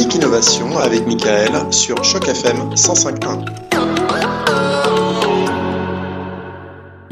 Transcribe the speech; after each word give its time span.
Chronique 0.00 0.14
Innovation 0.14 0.78
avec 0.78 1.06
Michael 1.06 1.70
sur 1.70 2.02
Choc 2.02 2.26
FM 2.26 2.70
105.1. 2.74 3.69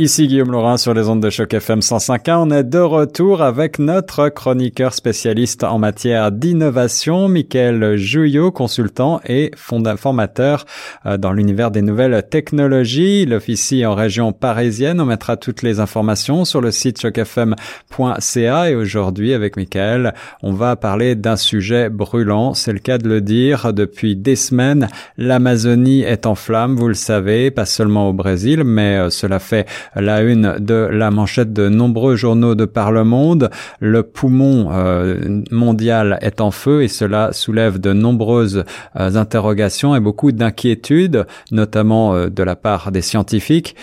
Ici 0.00 0.28
Guillaume 0.28 0.52
Laurin 0.52 0.76
sur 0.76 0.94
les 0.94 1.08
ondes 1.08 1.20
de 1.20 1.28
choc 1.28 1.52
FM 1.52 1.80
105.1. 1.80 2.36
On 2.36 2.50
est 2.52 2.62
de 2.62 2.78
retour 2.78 3.42
avec 3.42 3.80
notre 3.80 4.28
chroniqueur 4.28 4.94
spécialiste 4.94 5.64
en 5.64 5.80
matière 5.80 6.30
d'innovation, 6.30 7.26
Michael 7.26 7.96
Jouillot, 7.96 8.52
consultant 8.52 9.20
et 9.26 9.50
formateur 9.56 10.66
euh, 11.04 11.16
dans 11.16 11.32
l'univers 11.32 11.72
des 11.72 11.82
nouvelles 11.82 12.22
technologies. 12.30 13.22
Il 13.22 13.34
officie 13.34 13.84
en 13.84 13.96
région 13.96 14.32
parisienne. 14.32 15.00
On 15.00 15.04
mettra 15.04 15.36
toutes 15.36 15.62
les 15.62 15.80
informations 15.80 16.44
sur 16.44 16.60
le 16.60 16.70
site 16.70 17.00
chocfm.ca 17.00 18.70
et 18.70 18.76
aujourd'hui 18.76 19.34
avec 19.34 19.56
Michael, 19.56 20.14
on 20.44 20.52
va 20.52 20.76
parler 20.76 21.16
d'un 21.16 21.34
sujet 21.34 21.90
brûlant. 21.90 22.54
C'est 22.54 22.72
le 22.72 22.78
cas 22.78 22.98
de 22.98 23.08
le 23.08 23.20
dire. 23.20 23.72
Depuis 23.72 24.14
des 24.14 24.36
semaines, 24.36 24.90
l'Amazonie 25.16 26.02
est 26.02 26.24
en 26.24 26.36
flammes, 26.36 26.76
vous 26.76 26.86
le 26.86 26.94
savez, 26.94 27.50
pas 27.50 27.66
seulement 27.66 28.08
au 28.08 28.12
Brésil, 28.12 28.62
mais 28.62 28.96
euh, 28.96 29.10
cela 29.10 29.40
fait 29.40 29.66
la 29.94 30.22
une 30.22 30.56
de 30.58 30.74
la 30.74 31.10
manchette 31.10 31.52
de 31.52 31.68
nombreux 31.68 32.16
journaux 32.16 32.54
de 32.54 32.64
par 32.64 32.92
le 32.92 33.04
monde. 33.04 33.50
Le 33.80 34.02
poumon 34.02 34.68
euh, 34.72 35.42
mondial 35.50 36.18
est 36.20 36.40
en 36.40 36.50
feu 36.50 36.82
et 36.82 36.88
cela 36.88 37.32
soulève 37.32 37.78
de 37.78 37.92
nombreuses 37.92 38.64
euh, 38.96 39.14
interrogations 39.14 39.94
et 39.94 40.00
beaucoup 40.00 40.32
d'inquiétudes, 40.32 41.26
notamment 41.50 42.14
euh, 42.14 42.28
de 42.28 42.42
la 42.42 42.56
part 42.56 42.92
des 42.92 43.02
scientifiques. 43.02 43.74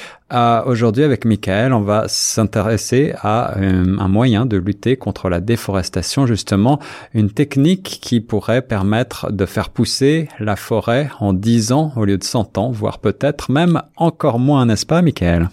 Aujourd'hui, 0.65 1.03
avec 1.03 1.23
Michael, 1.23 1.71
on 1.71 1.81
va 1.81 2.05
s'intéresser 2.07 3.13
à 3.21 3.57
un 3.57 4.07
moyen 4.07 4.45
de 4.47 4.57
lutter 4.57 4.97
contre 4.97 5.29
la 5.29 5.39
déforestation, 5.39 6.25
justement, 6.25 6.79
une 7.13 7.29
technique 7.29 7.99
qui 8.01 8.21
pourrait 8.21 8.63
permettre 8.63 9.31
de 9.31 9.45
faire 9.45 9.69
pousser 9.69 10.27
la 10.39 10.55
forêt 10.55 11.09
en 11.19 11.31
10 11.31 11.71
ans 11.71 11.93
au 11.95 12.05
lieu 12.05 12.17
de 12.17 12.23
100 12.23 12.57
ans, 12.57 12.71
voire 12.71 12.99
peut-être 12.99 13.51
même 13.51 13.81
encore 13.95 14.39
moins, 14.39 14.65
n'est-ce 14.65 14.87
pas, 14.87 15.03
Michael? 15.03 15.49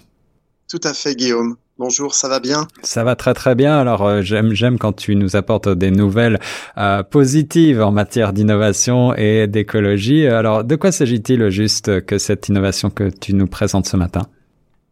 Tout 0.73 0.87
à 0.87 0.95
fait, 0.95 1.13
Guillaume. 1.13 1.55
Bonjour, 1.77 2.15
ça 2.15 2.27
va 2.27 2.39
bien? 2.39 2.67
Ça 2.81 3.03
va 3.03 3.15
très 3.15 3.35
très 3.35 3.53
bien. 3.53 3.77
Alors 3.77 4.03
euh, 4.07 4.23
j'aime 4.23 4.53
j'aime 4.55 4.79
quand 4.79 4.93
tu 4.93 5.15
nous 5.15 5.35
apportes 5.35 5.69
des 5.69 5.91
nouvelles 5.91 6.39
euh, 6.79 7.03
positives 7.03 7.79
en 7.79 7.91
matière 7.91 8.33
d'innovation 8.33 9.13
et 9.13 9.45
d'écologie. 9.45 10.25
Alors 10.25 10.63
de 10.63 10.75
quoi 10.75 10.91
s'agit-il 10.91 11.47
juste 11.51 12.03
que 12.07 12.17
cette 12.17 12.49
innovation 12.49 12.89
que 12.89 13.11
tu 13.11 13.35
nous 13.35 13.45
présentes 13.45 13.87
ce 13.87 13.97
matin? 13.97 14.23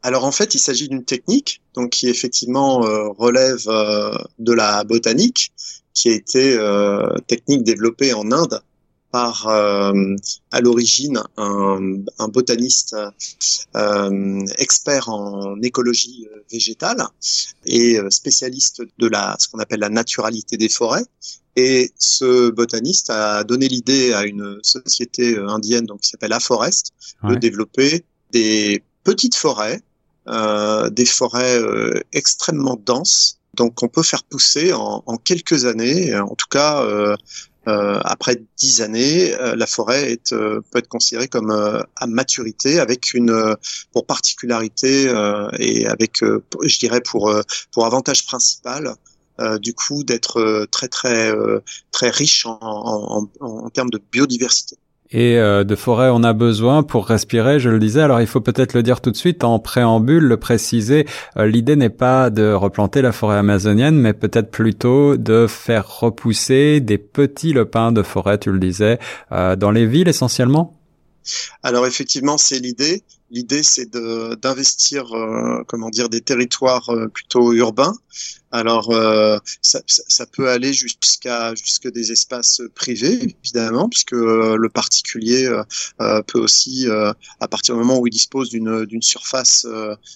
Alors 0.04 0.24
en 0.24 0.32
fait, 0.32 0.54
il 0.54 0.60
s'agit 0.60 0.88
d'une 0.88 1.04
technique 1.04 1.64
donc 1.74 1.90
qui 1.90 2.08
effectivement 2.10 2.86
euh, 2.86 3.08
relève 3.18 3.66
de 4.38 4.54
la 4.54 4.84
botanique, 4.84 5.52
qui 5.96 6.10
a 6.10 6.14
été 6.14 6.60
technique 7.26 7.64
développée 7.64 8.14
en 8.14 8.32
Inde 8.32 8.62
par 9.12 9.48
euh, 9.48 10.16
à 10.52 10.62
l'origine 10.62 11.22
un, 11.38 11.98
un, 12.18 12.28
botaniste 12.30 12.96
euh, 13.76 14.46
expert 14.58 15.10
en 15.10 15.62
écologie 15.62 16.28
euh, 16.32 16.40
végétale 16.52 17.04
et 17.66 18.00
spécialiste 18.10 18.82
de 18.98 19.08
la 19.08 19.36
ce 19.40 19.48
qu'on 19.48 19.60
appelle 19.60 19.82
la 19.82 19.90
naturalité 19.90 20.58
des 20.58 20.70
forêts. 20.70 21.06
Et 21.58 21.92
ce 21.98 22.50
botaniste 22.50 23.10
a 23.10 23.44
donné 23.44 23.68
l'idée 23.68 24.14
à 24.14 24.24
une 24.24 24.60
société 24.64 25.38
indienne 25.38 25.86
donc 25.86 26.02
qui 26.02 26.10
s'appelle 26.10 26.32
Aforest 26.32 26.92
de 27.28 27.36
développer 27.36 28.06
des 28.32 28.84
petites 29.04 29.36
forêts, 29.36 29.82
euh, 30.30 30.90
des 30.90 31.06
forêts 31.06 31.60
extrêmement 32.14 32.82
denses 32.86 33.42
donc 33.54 33.84
on 33.84 33.88
peut 33.88 34.04
faire 34.04 34.24
pousser 34.24 34.74
en, 34.74 35.04
en 35.06 35.18
quelques 35.18 35.66
années, 35.66 36.16
en 36.16 36.36
tout 36.36 36.48
cas 36.50 36.84
euh, 36.84 37.16
euh, 37.68 38.00
après 38.04 38.42
dix 38.58 38.82
années, 38.82 39.34
euh, 39.36 39.56
la 39.56 39.68
forêt 39.68 40.12
est, 40.12 40.34
euh, 40.34 40.62
peut 40.72 40.80
être 40.80 40.88
considérée 40.88 41.28
comme 41.28 41.52
à 41.52 42.08
maturité, 42.08 42.80
avec 42.80 43.14
une 43.14 43.56
pour 43.92 44.06
particularité 44.06 45.04
et 45.60 45.88
avec, 45.88 46.22
je 46.22 46.80
dirais 46.80 47.02
pour 47.02 47.34
pour 47.72 47.86
avantage 47.86 48.26
principal, 48.26 48.96
du 49.60 49.74
coup 49.74 50.04
d'être 50.04 50.68
très 50.72 50.88
très 50.88 51.34
très 51.92 52.10
riche 52.10 52.46
en, 52.46 52.58
en, 52.62 53.30
en 53.40 53.70
termes 53.70 53.90
de 53.90 54.02
biodiversité 54.12 54.78
et 55.12 55.38
euh, 55.38 55.64
de 55.64 55.76
forêt 55.76 56.10
on 56.10 56.24
a 56.24 56.34
besoin 56.34 56.84
pour 56.84 57.08
respirer, 57.08 57.60
je 57.60 57.70
le 57.70 57.80
disais. 57.80 58.02
Alors 58.02 58.22
il 58.22 58.28
faut 58.28 58.42
peut-être 58.42 58.74
le 58.74 58.84
dire 58.84 59.02
tout 59.02 59.12
de 59.12 59.18
suite 59.18 59.44
en 59.44 59.60
préambule, 59.60 60.24
le 60.24 60.38
préciser. 60.38 61.06
Euh, 61.38 61.46
l'idée 61.46 61.76
n'est 61.76 61.90
pas 61.90 62.30
de 62.30 62.54
replanter 62.54 63.02
la 63.02 63.12
forêt 63.12 63.38
amazonienne, 63.38 63.96
mais 63.96 64.14
peut-être 64.14 64.52
plutôt 64.52 65.18
de 65.18 65.48
faire 65.48 66.00
repousser 66.00 66.80
des 66.80 66.98
petits 66.98 67.54
lopins 67.54 67.92
de 67.92 68.04
forêt, 68.04 68.38
tu 68.38 68.52
le 68.52 68.60
disais, 68.60 69.00
euh, 69.32 69.56
dans 69.56 69.72
les 69.72 69.86
villes 69.86 70.08
essentiellement? 70.08 70.78
Alors 71.62 71.86
effectivement, 71.86 72.38
c'est 72.38 72.60
l'idée. 72.60 73.04
L'idée, 73.32 73.64
c'est 73.64 73.90
d'investir, 73.90 75.06
comment 75.68 75.90
dire, 75.90 76.10
des 76.10 76.22
territoires 76.22 76.92
plutôt 77.14 77.54
urbains 77.54 77.96
alors, 78.52 78.92
euh, 78.92 79.38
ça, 79.62 80.26
peut 80.26 80.50
aller 80.50 80.74
jusqu'à 80.74 81.56
jusque 81.56 81.90
des 81.90 82.12
espaces 82.12 82.62
privés, 82.76 83.36
évidemment, 83.44 83.88
puisque 83.88 84.14
euh, 84.14 84.58
le 84.58 84.70
particulier 84.70 85.50
euh, 86.02 86.22
peut 86.24 86.40
aussi, 86.40 86.88
à 87.40 87.48
partir 87.48 87.76
du 87.76 87.80
moment 87.80 87.98
où 88.00 88.08
il 88.08 88.12
dispose 88.12 88.50
d'une 88.50 89.02
surface 89.02 89.66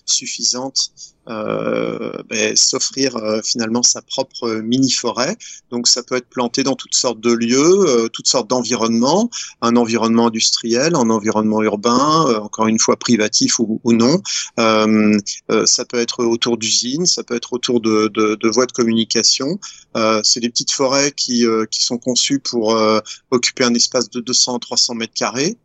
suffisante, 0.06 0.92
ben, 1.28 2.56
s'offrir 2.56 3.18
finalement 3.44 3.84
sa 3.84 4.02
propre 4.02 4.56
mini 4.56 4.92
forêt. 4.92 5.38
Donc, 5.72 5.88
ça 5.88 6.04
peut 6.04 6.16
être 6.16 6.30
planté 6.30 6.64
dans 6.64 6.76
toutes 6.76 6.96
sortes 6.96 7.20
de 7.20 7.32
lieux, 7.32 8.10
toutes 8.12 8.28
sortes 8.28 8.50
d'environnements, 8.50 9.30
un 9.62 9.76
environnement 9.76 10.28
industriel, 10.28 10.96
un 10.96 11.10
environnement 11.10 11.62
urbain, 11.64 12.40
encore 12.42 12.68
une 12.68 12.80
fois 12.80 12.98
privatif 13.06 13.60
ou, 13.60 13.80
non. 13.86 14.22
ça 14.58 15.86
peut 15.86 16.00
être 16.00 16.26
autour 16.26 16.58
d'usines, 16.58 17.06
ça 17.06 17.24
peut 17.24 17.36
être 17.36 17.54
autour 17.54 17.82
de, 17.82 18.50
voies 18.50 18.66
de 18.66 18.72
communication. 18.72 19.60
Euh, 19.96 20.22
c'est 20.24 20.40
des 20.40 20.50
petites 20.50 20.72
forêts 20.72 21.12
qui, 21.12 21.46
euh, 21.46 21.66
qui 21.66 21.84
sont 21.84 21.98
conçues 21.98 22.40
pour 22.40 22.76
euh, 22.76 23.00
occuper 23.32 23.64
un 23.64 23.74
espace 23.74 24.10
de 24.10 24.20
200-300 24.20 24.98
mètres 24.98 25.14
carrés, 25.14 25.58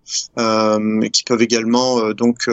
qui 1.12 1.24
peuvent 1.24 1.42
également 1.42 2.12
donc 2.12 2.48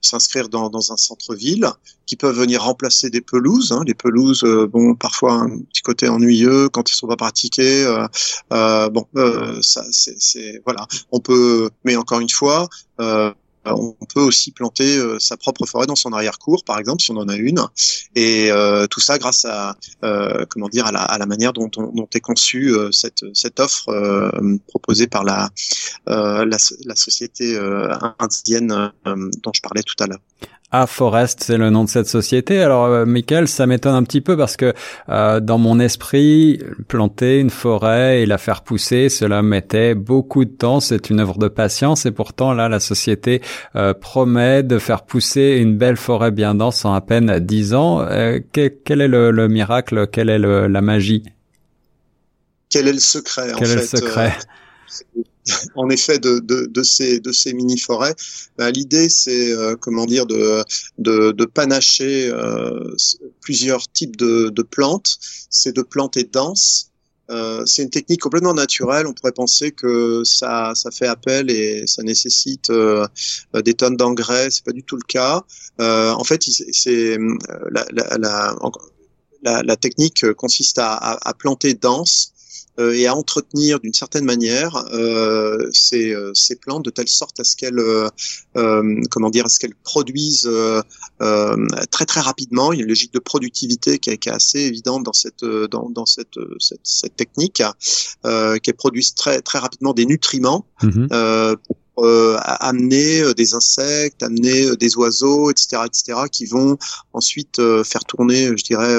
s'inscrire 0.00 0.48
dans, 0.48 0.92
un 0.92 0.96
centre-ville, 0.96 1.68
qui 2.06 2.16
peuvent 2.16 2.36
venir 2.36 2.62
remplacer 2.62 3.10
des 3.10 3.20
pelouses. 3.20 3.72
Hein. 3.72 3.82
Les 3.86 3.94
pelouses, 3.94 4.44
bon, 4.70 4.94
parfois 4.94 5.34
un 5.34 5.58
petit 5.70 5.82
côté 5.82 6.08
ennuyeux 6.08 6.68
quand 6.68 6.88
elles 6.88 6.96
sont 6.96 7.06
pas 7.06 7.16
pratiquées. 7.16 7.84
bon, 8.50 9.06
ça, 9.62 9.84
c'est 9.90 10.62
voilà. 10.64 10.86
On 11.12 11.20
peut, 11.20 11.70
mais 11.84 11.96
encore 11.96 12.20
une 12.20 12.30
fois. 12.30 12.68
Euh, 13.00 13.32
on 13.64 13.94
peut 14.14 14.20
aussi 14.20 14.50
planter 14.52 14.96
euh, 14.96 15.18
sa 15.18 15.36
propre 15.36 15.66
forêt 15.66 15.86
dans 15.86 15.96
son 15.96 16.12
arrière-cour, 16.12 16.64
par 16.64 16.78
exemple, 16.78 17.02
si 17.02 17.10
on 17.10 17.16
en 17.16 17.28
a 17.28 17.36
une, 17.36 17.60
et 18.14 18.50
euh, 18.50 18.86
tout 18.86 19.00
ça 19.00 19.18
grâce 19.18 19.44
à 19.44 19.76
comment 20.48 20.68
dire 20.68 20.86
à 20.86 21.18
la, 21.18 21.26
manière 21.26 21.52
dont, 21.52 21.70
est 22.14 22.20
conçue 22.20 22.74
cette, 22.92 23.24
cette 23.34 23.60
offre 23.60 24.32
proposée 24.68 25.06
par 25.06 25.24
la, 25.24 25.50
la 26.06 26.96
société 26.96 27.58
indienne 28.18 28.92
dont 29.04 29.52
je 29.54 29.60
parlais 29.60 29.82
tout 29.82 30.02
à 30.02 30.06
l'heure. 30.06 30.20
A 30.70 30.86
Forest, 30.86 31.44
c'est 31.44 31.56
le 31.56 31.70
nom 31.70 31.84
de 31.84 31.88
cette 31.88 32.08
société. 32.08 32.60
Alors, 32.60 32.84
euh, 32.84 33.06
Michael, 33.06 33.48
ça 33.48 33.66
m'étonne 33.66 33.94
un 33.94 34.02
petit 34.02 34.20
peu 34.20 34.36
parce 34.36 34.58
que 34.58 34.74
euh, 35.08 35.40
dans 35.40 35.56
mon 35.56 35.80
esprit, 35.80 36.60
planter 36.88 37.38
une 37.38 37.48
forêt 37.48 38.20
et 38.20 38.26
la 38.26 38.36
faire 38.36 38.60
pousser, 38.60 39.08
cela 39.08 39.40
mettait 39.40 39.94
beaucoup 39.94 40.44
de 40.44 40.50
temps. 40.50 40.80
C'est 40.80 41.08
une 41.08 41.20
œuvre 41.20 41.38
de 41.38 41.48
patience 41.48 42.04
et 42.04 42.10
pourtant 42.10 42.52
là, 42.52 42.68
la 42.68 42.80
société 42.80 43.40
euh, 43.76 43.94
promet 43.94 44.62
de 44.62 44.78
faire 44.78 45.06
pousser 45.06 45.56
une 45.58 45.78
belle 45.78 45.96
forêt 45.96 46.32
bien 46.32 46.54
dense 46.54 46.84
en 46.84 46.92
à 46.92 47.00
peine 47.00 47.38
dix 47.38 47.72
ans. 47.72 48.06
Quel, 48.52 49.00
est 49.00 49.08
le, 49.08 49.48
miracle? 49.48 50.06
Quelle 50.08 50.28
est 50.28 50.38
la 50.38 50.80
magie? 50.82 51.22
Quel 52.68 52.88
est 52.88 52.92
le 52.92 52.98
secret 52.98 53.52
Quel 53.56 53.70
est 53.70 53.76
le 53.76 53.82
secret? 53.82 54.36
En 55.74 55.88
effet 55.90 56.18
de, 56.18 56.38
de, 56.38 56.66
de, 56.66 56.82
ces 56.82 57.20
de 57.20 57.32
ces 57.32 57.52
mini 57.52 57.78
forêts. 57.78 58.14
Ben, 58.56 58.70
l'idée 58.70 59.08
c'est 59.08 59.52
euh, 59.52 59.76
comment 59.76 60.06
dire 60.06 60.26
de 60.26 60.62
de, 60.98 61.32
de 61.32 61.44
panacher 61.44 62.28
euh, 62.30 62.94
plusieurs 63.40 63.86
types 63.92 64.16
de, 64.16 64.50
de 64.50 64.62
plantes. 64.62 65.18
C'est 65.50 65.74
de 65.74 65.82
planter 65.82 66.24
denses. 66.24 66.90
Euh, 67.30 67.62
c'est 67.66 67.82
une 67.82 67.90
technique 67.90 68.20
complètement 68.20 68.54
naturelle. 68.54 69.06
On 69.06 69.12
pourrait 69.12 69.32
penser 69.32 69.70
que 69.70 70.22
ça, 70.24 70.72
ça 70.74 70.90
fait 70.90 71.06
appel 71.06 71.50
et 71.50 71.86
ça 71.86 72.02
nécessite 72.02 72.70
euh, 72.70 73.06
des 73.52 73.74
tonnes 73.74 73.96
d'engrais. 73.96 74.50
C'est 74.50 74.64
pas 74.64 74.72
du 74.72 74.82
tout 74.82 74.96
le 74.96 75.06
cas. 75.06 75.44
Euh, 75.80 76.12
en 76.12 76.24
fait, 76.24 76.42
c'est 76.42 77.18
la, 77.70 77.84
la, 77.92 78.54
la, 79.42 79.62
la, 79.62 79.76
technique 79.76 80.32
consiste 80.32 80.78
à, 80.78 80.94
à, 80.94 81.28
à 81.28 81.34
planter 81.34 81.74
dense 81.74 82.32
et 82.78 83.06
à 83.06 83.14
entretenir 83.14 83.80
d'une 83.80 83.92
certaine 83.92 84.24
manière 84.24 84.84
ces, 85.72 86.14
ces 86.34 86.56
plantes 86.56 86.84
de 86.84 86.90
telle 86.90 87.08
sorte 87.08 87.40
à 87.40 87.44
ce 87.44 87.56
qu'elles 87.56 87.82
comment 89.10 89.30
dire 89.30 89.46
à 89.46 89.48
ce 89.48 89.58
qu'elles 89.58 89.74
produisent 89.74 90.48
très 91.18 92.04
très 92.06 92.20
rapidement. 92.20 92.72
Il 92.72 92.78
y 92.78 92.80
a 92.80 92.84
une 92.84 92.88
logique 92.88 93.12
de 93.12 93.18
productivité 93.18 93.98
qui 93.98 94.10
est, 94.10 94.18
qui 94.18 94.28
est 94.28 94.32
assez 94.32 94.60
évidente 94.60 95.02
dans 95.04 95.12
cette 95.12 95.44
dans, 95.44 95.90
dans 95.90 96.06
cette, 96.06 96.38
cette, 96.60 96.80
cette 96.84 97.16
technique 97.16 97.62
qui 98.62 98.72
produisent 98.72 99.14
très 99.14 99.40
très 99.42 99.58
rapidement 99.58 99.92
des 99.92 100.06
nutriments 100.06 100.66
euh, 100.84 101.08
euh, 101.12 101.56
amener 102.04 103.20
euh, 103.20 103.34
des 103.34 103.54
insectes, 103.54 104.22
amener 104.22 104.64
euh, 104.64 104.76
des 104.76 104.96
oiseaux, 104.96 105.50
etc., 105.50 105.82
etc., 105.86 106.20
qui 106.30 106.46
vont 106.46 106.78
ensuite 107.12 107.60
faire 107.84 108.04
tourner, 108.04 108.56
je 108.56 108.62
dirais, 108.62 108.96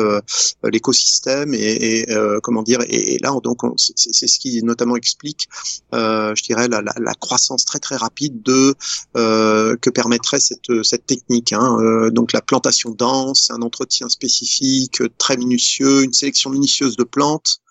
l'écosystème 0.64 1.54
et, 1.54 2.06
comment 2.44 2.64
dire. 2.64 2.80
Et, 2.88 3.18
là, 3.20 3.34
donc, 3.42 3.62
c'est 3.78 4.28
ce 4.28 4.40
qui 4.40 4.62
notamment 4.64 4.96
explique, 4.96 5.48
je 5.94 6.44
dirais, 6.44 6.68
la, 6.68 6.82
la, 6.82 6.94
la, 6.98 7.14
croissance 7.14 7.64
très 7.66 7.80
très 7.80 7.96
rapide 7.96 8.42
de 8.44 8.76
que 9.14 9.90
permettrait 9.90 10.40
cette 10.40 10.84
cette 10.84 11.06
technique. 11.06 11.54
Hein. 11.54 12.10
donc, 12.12 12.34
la 12.34 12.42
plantation 12.42 12.92
dense, 12.92 13.52
un 13.52 13.62
entretien 13.62 14.10
spécifique, 14.10 15.02
très 15.18 15.38
minutieux, 15.38 16.04
une 16.04 16.14
sélection 16.14 16.50
minutieuse 16.50 16.98
de 16.98 17.04
plantes 17.04 17.62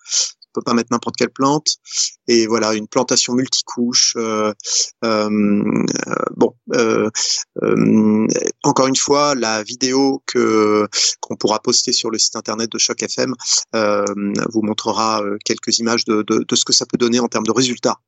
peut 0.53 0.61
pas 0.61 0.73
mettre 0.73 0.89
n'importe 0.91 1.15
quelle 1.15 1.29
plante. 1.29 1.77
Et 2.27 2.47
voilà, 2.47 2.73
une 2.73 2.87
plantation 2.87 3.33
multicouche. 3.33 4.15
Euh, 4.17 4.53
euh, 5.03 5.29
bon, 6.35 6.55
euh, 6.73 7.09
encore 8.63 8.87
une 8.87 8.95
fois, 8.95 9.35
la 9.35 9.63
vidéo 9.63 10.23
que 10.25 10.87
qu'on 11.21 11.35
pourra 11.35 11.59
poster 11.59 11.91
sur 11.93 12.09
le 12.09 12.17
site 12.17 12.35
internet 12.35 12.71
de 12.71 12.77
Choc 12.77 13.01
FM 13.01 13.33
vous 13.73 14.61
montrera 14.61 15.23
quelques 15.45 15.79
images 15.79 16.05
de, 16.05 16.23
de, 16.23 16.45
de 16.47 16.55
ce 16.55 16.65
que 16.65 16.73
ça 16.73 16.85
peut 16.85 16.97
donner 16.97 17.19
en 17.19 17.27
termes 17.27 17.45
de 17.45 17.51
résultats. 17.51 17.99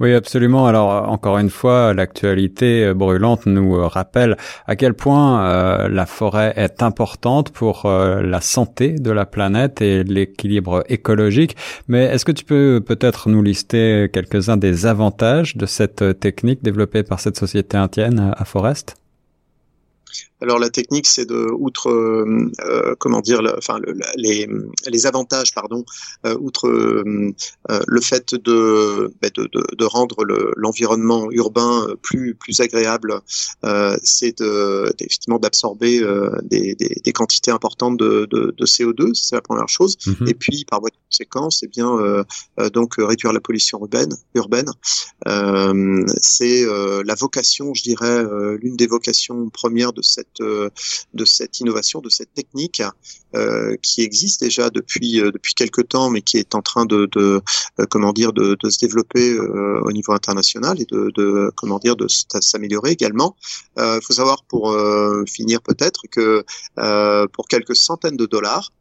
Oui, 0.00 0.12
absolument. 0.12 0.66
Alors, 0.66 1.08
encore 1.08 1.38
une 1.38 1.50
fois, 1.50 1.94
l'actualité 1.94 2.92
brûlante 2.94 3.46
nous 3.46 3.74
rappelle 3.88 4.36
à 4.66 4.74
quel 4.74 4.94
point 4.94 5.46
euh, 5.46 5.88
la 5.88 6.04
forêt 6.04 6.52
est 6.56 6.82
importante 6.82 7.50
pour 7.50 7.86
euh, 7.86 8.20
la 8.20 8.40
santé 8.40 8.92
de 8.92 9.10
la 9.12 9.24
planète 9.24 9.80
et 9.80 10.02
l'équilibre 10.02 10.82
écologique. 10.88 11.56
Mais 11.86 12.04
est-ce 12.04 12.24
que 12.24 12.32
tu 12.32 12.44
peux 12.44 12.82
peut-être 12.84 13.28
nous 13.28 13.42
lister 13.42 14.10
quelques-uns 14.12 14.56
des 14.56 14.86
avantages 14.86 15.56
de 15.56 15.66
cette 15.66 16.18
technique 16.18 16.62
développée 16.62 17.04
par 17.04 17.20
cette 17.20 17.38
société 17.38 17.76
indienne 17.76 18.32
à 18.36 18.44
Forest? 18.44 18.96
Alors 20.44 20.58
la 20.58 20.68
technique, 20.68 21.06
c'est 21.06 21.24
de, 21.24 21.50
outre, 21.58 21.88
euh, 21.88 22.52
euh, 22.66 22.94
comment 22.98 23.22
dire, 23.22 23.40
enfin 23.56 23.78
les, 24.14 24.46
les 24.86 25.06
avantages, 25.06 25.54
pardon, 25.54 25.86
euh, 26.26 26.36
outre 26.38 26.68
le 26.68 28.00
fait 28.02 28.34
de, 28.34 29.10
bah, 29.22 29.30
de, 29.34 29.48
de, 29.50 29.84
rendre 29.86 30.24
l'environnement 30.56 31.30
urbain 31.30 31.86
plus 32.02 32.34
plus 32.34 32.60
agréable, 32.60 33.20
c'est 34.02 34.38
de, 34.40 34.92
effectivement 35.00 35.38
d'absorber 35.38 36.00
des, 36.42 36.74
des, 36.74 37.00
des, 37.02 37.12
quantités 37.12 37.50
importantes 37.50 37.96
de, 37.96 38.26
de, 38.30 38.54
de 38.56 38.66
CO2, 38.66 39.14
c'est 39.14 39.36
la 39.36 39.42
première 39.42 39.68
chose. 39.68 39.96
Mm-hmm. 39.96 40.28
Et 40.28 40.34
puis 40.34 40.64
par 40.70 40.80
voie 40.80 40.90
de 40.90 40.96
conséquence, 41.10 41.62
eh 41.62 41.68
bien 41.68 41.90
donc 42.74 42.96
réduire 42.98 43.32
la 43.32 43.40
pollution 43.40 43.78
urbaine. 43.80 44.12
Urbaine, 44.34 44.70
c'est 46.20 46.66
la 46.66 47.14
vocation, 47.14 47.72
je 47.72 47.82
dirais, 47.82 48.24
l'une 48.60 48.76
des 48.76 48.86
vocations 48.86 49.48
premières 49.48 49.94
de 49.94 50.02
cette 50.02 50.33
euh, 50.40 50.70
de 51.14 51.24
cette 51.24 51.60
innovation, 51.60 52.00
de 52.00 52.08
cette 52.08 52.32
technique 52.34 52.82
euh, 53.34 53.76
qui 53.82 54.02
existe 54.02 54.40
déjà 54.40 54.70
depuis 54.70 55.20
euh, 55.20 55.30
depuis 55.30 55.54
quelques 55.54 55.88
temps, 55.88 56.10
mais 56.10 56.22
qui 56.22 56.38
est 56.38 56.54
en 56.54 56.62
train 56.62 56.86
de, 56.86 57.08
comment 57.90 58.12
dire 58.12 58.32
de, 58.32 58.56
se 58.68 58.78
développer 58.78 59.38
au 59.38 59.92
niveau 59.92 60.12
international 60.12 60.80
et 60.80 60.86
de, 60.86 61.10
de 61.14 61.50
comment 61.56 61.78
dire 61.78 61.96
de 61.96 62.06
s'améliorer 62.08 62.90
également. 62.90 63.36
Il 63.76 64.00
faut 64.02 64.12
savoir 64.14 64.44
pour 64.44 64.76
finir 65.28 65.60
peut-être 65.62 66.02
que 66.10 66.44
pour 67.32 67.48
quelques 67.48 67.76
centaines 67.76 68.16
de 68.16 68.26
dollars, 68.26 68.72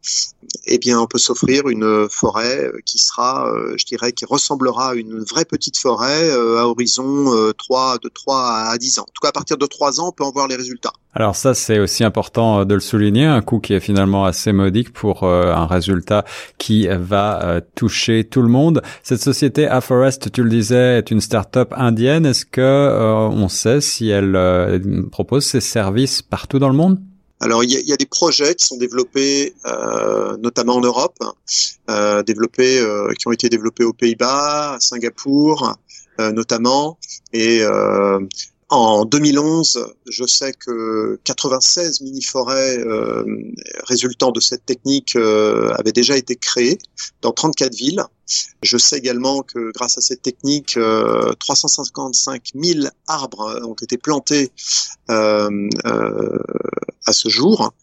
eh 0.66 0.78
bien 0.78 1.00
on 1.00 1.08
peut 1.08 1.18
s'offrir 1.18 1.68
une 1.68 2.08
forêt 2.10 2.72
qui 2.86 2.98
sera, 2.98 3.52
je 3.76 3.86
dirais, 3.86 4.12
qui 4.12 4.26
ressemblera 4.26 4.92
à 4.92 4.96
une 4.96 5.24
vraie 5.24 5.46
petite 5.46 5.78
forêt 5.78 6.32
à 6.32 6.68
horizon 6.68 7.54
3 7.58 8.00
de 8.00 8.10
3 8.10 8.42
à 8.70 8.78
10 8.78 9.00
ans. 9.00 9.04
En 9.04 9.14
tout 9.14 9.22
cas 9.22 9.30
à 9.30 9.34
partir 9.34 9.58
de 9.58 9.66
3 9.66 10.00
ans, 10.00 10.10
on 10.10 10.12
peut 10.12 10.24
en 10.24 10.32
voir 10.32 10.48
les 10.48 10.56
résultats. 10.56 10.94
Alors 11.16 11.36
ça, 11.36 11.54
c'est 11.54 11.78
aussi 11.78 12.04
important 12.04 12.62
euh, 12.62 12.66
de 12.66 12.74
le 12.74 12.80
souligner, 12.80 13.26
un 13.26 13.42
coût 13.42 13.60
qui 13.60 13.74
est 13.74 13.80
finalement 13.80 14.26
assez 14.26 14.52
modique 14.52 14.92
pour 14.92 15.24
euh, 15.24 15.54
un 15.54 15.68
résultat 15.68 16.26
qui 16.58 16.88
va 16.88 17.44
euh, 17.44 17.62
toucher 17.76 18.24
tout 18.24 18.42
le 18.42 18.48
monde. 18.48 18.82
Cette 19.04 19.22
société 19.22 19.68
Aforest, 19.68 20.32
tu 20.32 20.42
le 20.44 20.50
disais, 20.50 20.98
est 20.98 21.12
une 21.12 21.22
start-up 21.22 21.72
indienne. 21.78 22.26
Est-ce 22.26 22.46
que 22.46 23.30
on 23.32 23.48
sait 23.48 23.82
si 23.82 24.10
elle 24.10 24.34
propose 25.12 25.46
ses 25.46 25.62
services 25.62 26.22
partout 26.22 26.60
dans 26.60 26.70
le 26.70 26.76
monde? 26.76 27.00
Alors 27.40 27.64
il 27.64 27.72
y, 27.72 27.94
a, 27.94 27.98
des 27.98 28.06
projets 28.06 28.56
qui 28.56 28.66
sont 28.66 28.78
développés, 28.78 29.54
notamment 30.40 30.76
en 30.78 30.82
Europe, 30.82 31.18
développés, 32.26 32.82
qui 33.20 33.28
ont 33.28 33.32
été 33.32 33.50
développés 33.50 33.84
aux 33.84 33.94
Pays-Bas, 33.94 34.76
à 34.76 34.80
Singapour, 34.80 35.76
notamment, 36.20 36.98
et 37.34 37.62
en 38.74 39.06
2011, 39.06 39.86
je 40.10 40.26
sais 40.26 40.52
que 40.54 41.20
96 41.26 42.02
mini-forêts 42.02 42.80
euh, 42.80 43.24
résultant 43.84 44.32
de 44.32 44.40
cette 44.40 44.66
technique 44.66 45.16
euh, 45.16 45.72
avaient 45.78 45.92
déjà 45.92 46.18
été 46.18 46.36
créées 46.36 46.80
dans 47.22 47.32
34 47.32 47.76
villes. 47.76 48.04
Je 48.64 48.78
sais 48.78 48.98
également 48.98 49.44
que 49.44 49.72
grâce 49.74 50.00
à 50.00 50.02
cette 50.02 50.24
technique, 50.24 50.78
euh, 50.78 51.34
355 51.40 52.52
000 52.56 52.88
arbres 53.08 53.62
ont 53.64 53.76
été 53.76 53.98
plantés 53.98 54.52
euh, 55.12 55.70
euh, 55.86 56.40
à 57.06 57.14
ce 57.14 57.30
jour 57.30 57.74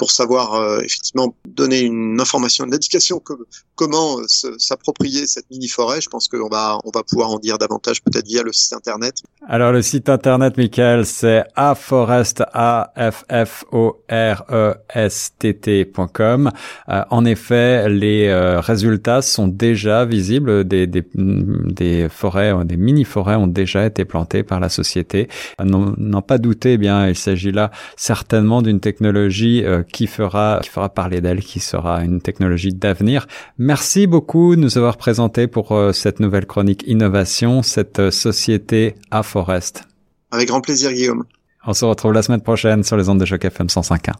pour 0.00 0.12
savoir 0.12 0.54
euh, 0.54 0.80
effectivement 0.80 1.34
donner 1.46 1.80
une 1.80 2.18
information, 2.18 2.64
une 2.64 2.72
indication 2.72 3.18
que, 3.18 3.34
comment 3.74 4.18
euh, 4.18 4.24
s'approprier 4.56 5.26
cette 5.26 5.44
mini 5.50 5.68
forêt. 5.68 6.00
Je 6.00 6.08
pense 6.08 6.26
qu'on 6.26 6.48
va 6.48 6.78
on 6.86 6.90
va 6.98 7.02
pouvoir 7.02 7.28
en 7.30 7.38
dire 7.38 7.58
davantage 7.58 8.02
peut-être 8.02 8.26
via 8.26 8.42
le 8.42 8.50
site 8.50 8.72
internet. 8.72 9.16
Alors 9.46 9.72
le 9.72 9.82
site 9.82 10.08
internet, 10.08 10.56
Michael, 10.56 11.04
c'est 11.04 11.44
aforest 11.54 12.42
a 12.54 12.92
f 12.96 13.24
f 13.28 13.64
o 13.72 14.02
r 14.08 14.38
e 14.50 14.74
s 14.94 15.34
t. 15.38 15.60
Euh, 15.68 17.02
en 17.10 17.24
effet, 17.26 17.90
les 17.90 18.32
résultats 18.70 19.20
sont 19.20 19.48
déjà 19.48 20.06
visibles. 20.06 20.64
Des, 20.64 20.86
des, 20.86 21.04
des 21.14 22.08
forêts, 22.08 22.54
des 22.64 22.78
mini 22.78 23.04
forêts 23.04 23.36
ont 23.36 23.52
déjà 23.62 23.84
été 23.84 24.06
plantées 24.06 24.44
par 24.44 24.60
la 24.60 24.70
société. 24.70 25.28
N'en 25.62 26.22
pas 26.22 26.38
douter, 26.38 26.72
eh 26.72 26.78
bien 26.78 27.06
il 27.06 27.16
s'agit 27.16 27.52
là 27.52 27.70
certainement 27.96 28.62
d'une 28.62 28.80
technologie 28.80 29.62
qui 29.90 30.06
fera, 30.06 30.60
qui 30.62 30.68
fera 30.68 30.88
parler 30.88 31.20
d'elle, 31.20 31.40
qui 31.40 31.60
sera 31.60 32.02
une 32.02 32.20
technologie 32.20 32.72
d'avenir. 32.72 33.26
Merci 33.58 34.06
beaucoup 34.06 34.56
de 34.56 34.60
nous 34.60 34.78
avoir 34.78 34.96
présenté 34.96 35.46
pour 35.46 35.72
euh, 35.72 35.92
cette 35.92 36.20
nouvelle 36.20 36.46
chronique 36.46 36.84
innovation, 36.86 37.62
cette 37.62 37.98
euh, 37.98 38.10
société 38.10 38.94
à 39.10 39.22
Forest. 39.22 39.84
Avec 40.30 40.48
grand 40.48 40.60
plaisir, 40.60 40.92
Guillaume. 40.92 41.24
On 41.66 41.74
se 41.74 41.84
retrouve 41.84 42.12
la 42.12 42.22
semaine 42.22 42.40
prochaine 42.40 42.82
sur 42.82 42.96
les 42.96 43.08
ondes 43.08 43.20
de 43.20 43.24
choc 43.24 43.44
FM 43.44 43.66
105.1. 43.66 44.12